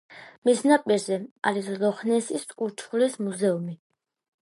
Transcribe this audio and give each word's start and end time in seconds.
მის 0.47 0.63
ნაპირზე 0.69 1.19
არის 1.51 1.71
ლოხ-ნესის 1.85 2.49
ურჩხულის 2.67 3.23
მუზეუმი. 3.27 3.81